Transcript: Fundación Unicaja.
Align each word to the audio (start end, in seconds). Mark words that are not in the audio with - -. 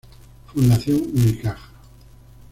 Fundación 0.47 0.99
Unicaja. 1.13 1.69